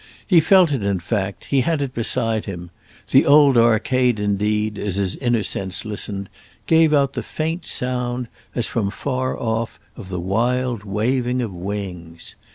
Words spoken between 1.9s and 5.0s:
beside him; the old arcade indeed, as